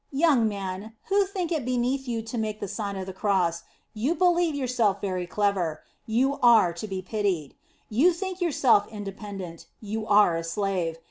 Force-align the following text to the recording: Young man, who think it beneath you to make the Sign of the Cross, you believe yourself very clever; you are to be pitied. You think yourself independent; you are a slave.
Young 0.11 0.47
man, 0.47 0.93
who 1.09 1.27
think 1.27 1.51
it 1.51 1.63
beneath 1.63 2.07
you 2.07 2.23
to 2.23 2.35
make 2.35 2.59
the 2.59 2.67
Sign 2.67 2.95
of 2.95 3.05
the 3.05 3.13
Cross, 3.13 3.61
you 3.93 4.15
believe 4.15 4.55
yourself 4.55 4.99
very 4.99 5.27
clever; 5.27 5.83
you 6.07 6.39
are 6.41 6.73
to 6.73 6.87
be 6.87 7.03
pitied. 7.03 7.53
You 7.87 8.11
think 8.11 8.41
yourself 8.41 8.87
independent; 8.87 9.67
you 9.79 10.07
are 10.07 10.35
a 10.37 10.43
slave. 10.43 10.97